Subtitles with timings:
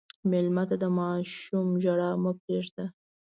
[0.29, 2.85] مېلمه ته د ماشوم ژړا مه پرېږده.